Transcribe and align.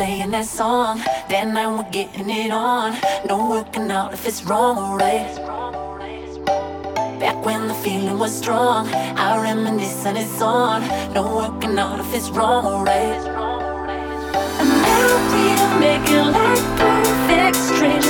playing 0.00 0.30
that 0.30 0.46
song. 0.46 0.96
That 1.28 1.46
night 1.52 1.70
we're 1.76 1.90
getting 1.90 2.30
it 2.30 2.50
on. 2.50 2.96
No 3.28 3.50
working 3.50 3.90
out 3.90 4.14
if 4.14 4.26
it's 4.26 4.42
wrong 4.44 4.78
or 4.78 4.96
right. 4.96 5.36
Back 7.20 7.44
when 7.44 7.68
the 7.68 7.74
feeling 7.74 8.18
was 8.18 8.34
strong, 8.34 8.88
I 8.94 9.42
reminisce 9.42 10.06
and 10.06 10.16
it's 10.16 10.40
on. 10.40 10.80
No 11.12 11.22
working 11.40 11.78
out 11.78 12.00
if 12.00 12.14
it's 12.14 12.30
wrong 12.30 12.64
or 12.64 12.82
right. 12.82 13.22
And 14.60 14.70
now 14.88 15.10
we 15.32 15.44
make 15.84 16.08
it 16.18 16.26
like 16.38 16.64
perfect 16.80 17.56
strangers. 17.56 18.09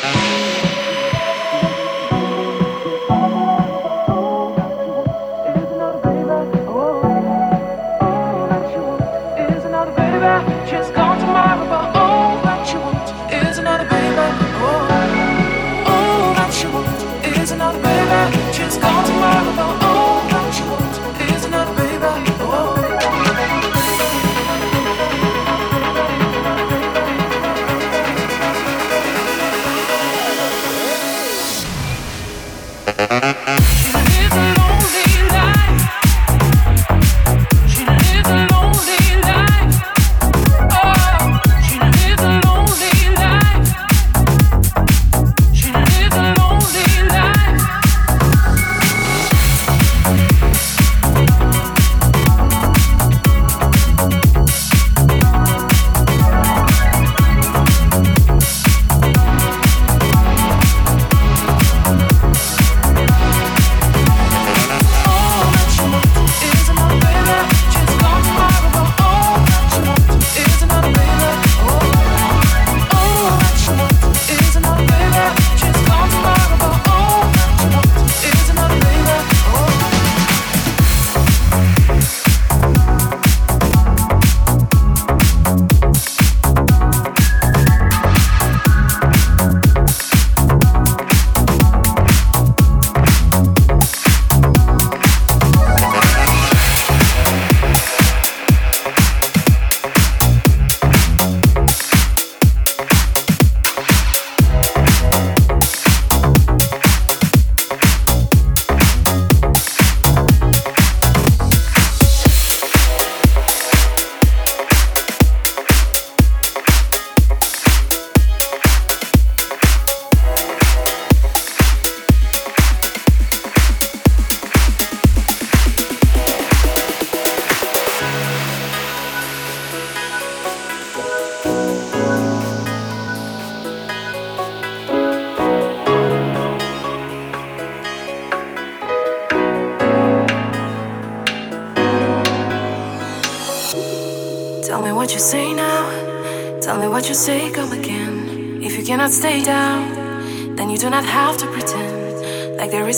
Stay 0.00 0.31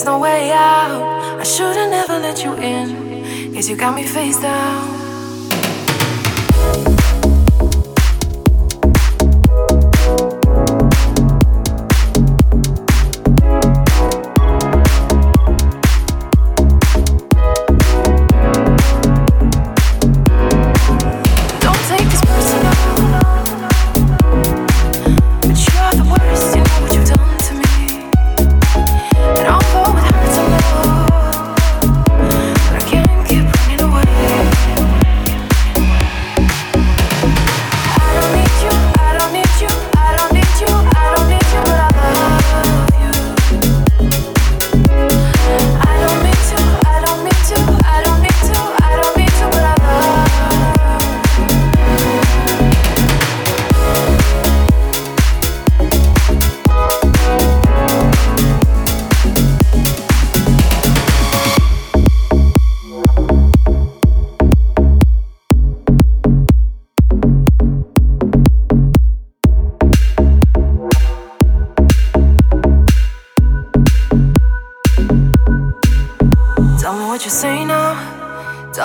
no 0.05 0.19
way 0.19 0.51
out. 0.51 1.01
I 1.39 1.43
should've 1.43 1.89
never 1.89 2.19
let 2.19 2.43
you 2.43 2.53
in, 2.53 3.53
cause 3.53 3.67
you 3.67 3.75
got 3.75 3.95
me 3.95 4.03
face 4.03 4.39
down. 4.39 4.94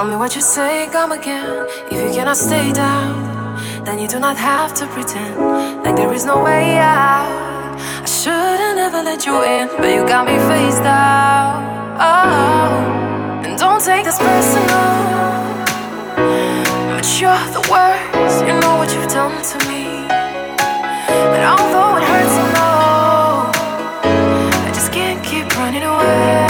Tell 0.00 0.08
me 0.08 0.16
what 0.16 0.34
you 0.34 0.40
say, 0.40 0.88
come 0.90 1.12
again. 1.12 1.66
If 1.90 1.92
you 1.92 2.10
cannot 2.10 2.38
stay 2.38 2.72
down, 2.72 3.12
then 3.84 3.98
you 3.98 4.08
do 4.08 4.18
not 4.18 4.34
have 4.34 4.72
to 4.76 4.86
pretend 4.86 5.36
like 5.84 5.94
there 5.94 6.10
is 6.14 6.24
no 6.24 6.42
way 6.42 6.78
out. 6.78 7.76
I 7.76 8.06
should've 8.06 8.76
never 8.76 9.02
let 9.02 9.26
you 9.26 9.42
in, 9.42 9.68
but 9.76 9.90
you 9.94 10.08
got 10.08 10.24
me 10.24 10.38
faced 10.48 10.86
out. 10.88 11.60
Oh, 12.00 13.44
and 13.44 13.58
don't 13.58 13.84
take 13.84 14.06
this 14.06 14.18
personal. 14.18 14.88
But 16.96 17.04
you're 17.20 17.46
the 17.52 17.64
worst, 17.70 18.40
you 18.46 18.54
know 18.58 18.76
what 18.80 18.88
you've 18.94 19.12
done 19.12 19.36
to 19.52 19.58
me. 19.68 19.84
And 21.36 21.44
although 21.44 21.98
it 21.98 22.04
hurts, 22.10 22.36
I 22.42 22.46
know 22.56 23.50
I 24.66 24.70
just 24.72 24.92
can't 24.94 25.22
keep 25.22 25.46
running 25.58 25.82
away. 25.82 26.49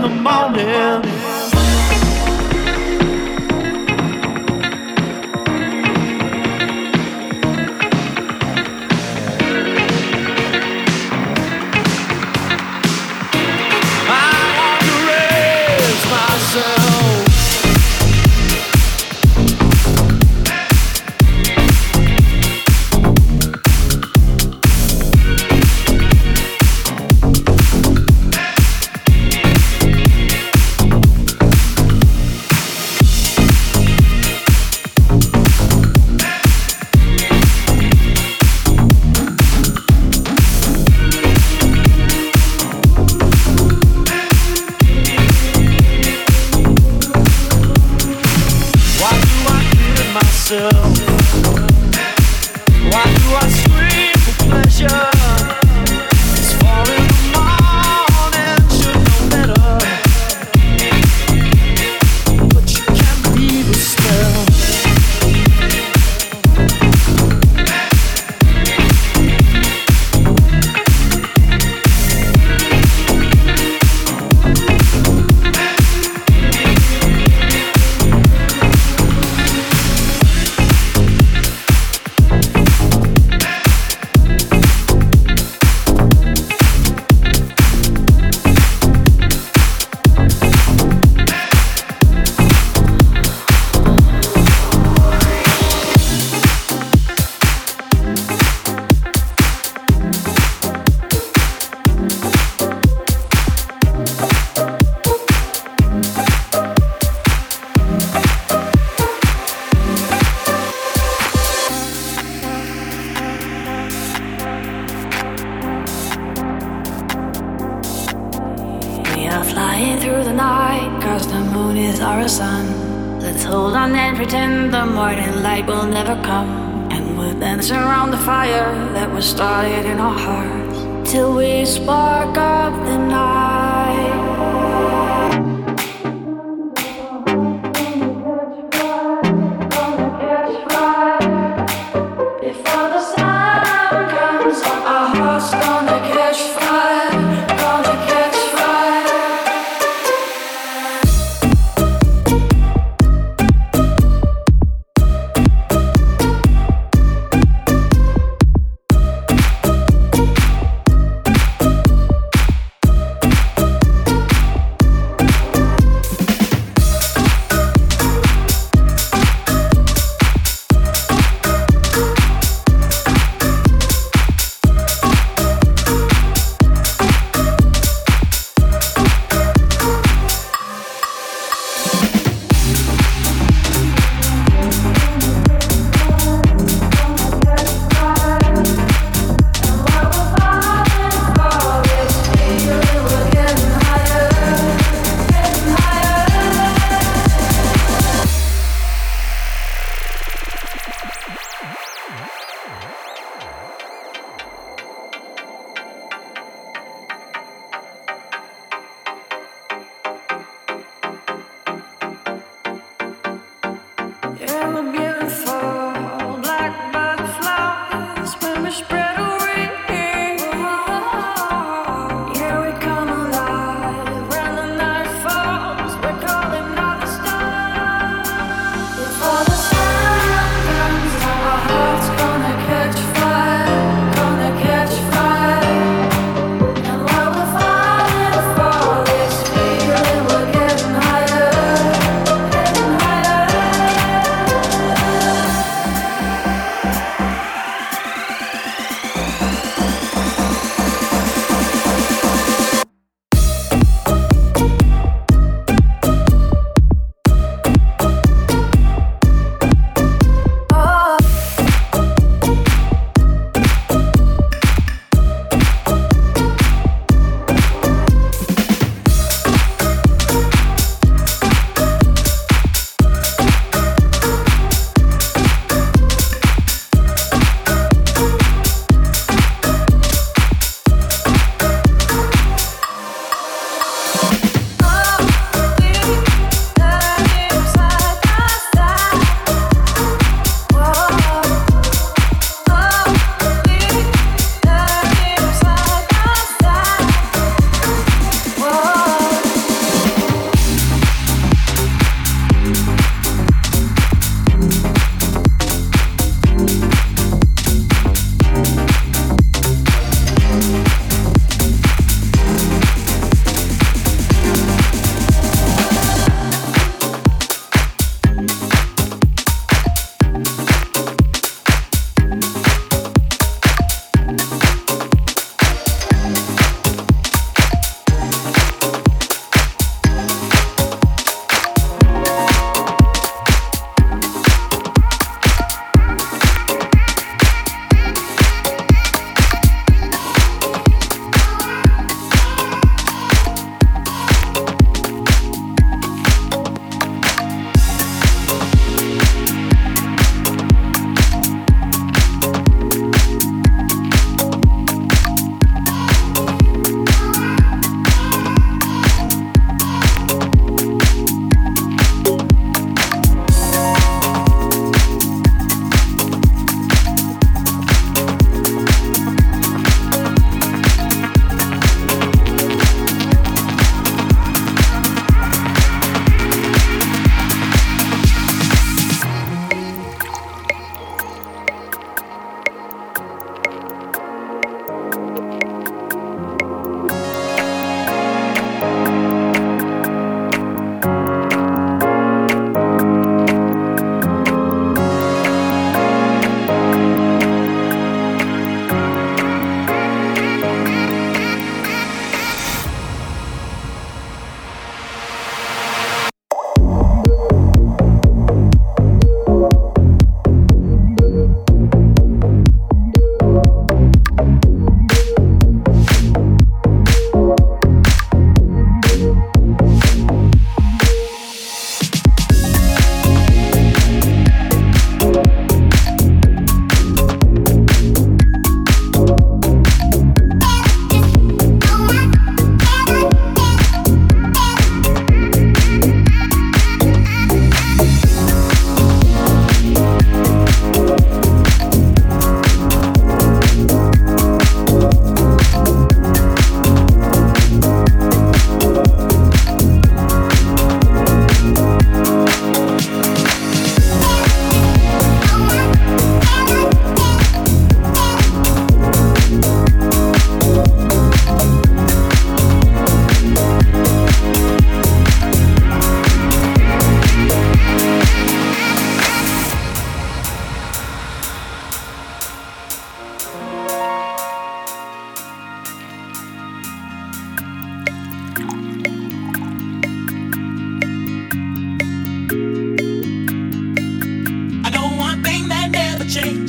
in 0.00 0.08
the 0.08 0.22
morning. 0.22 1.29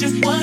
just 0.01 0.25
one. 0.25 0.40